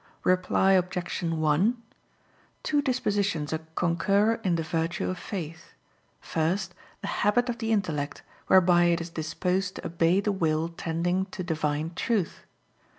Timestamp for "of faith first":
5.11-6.73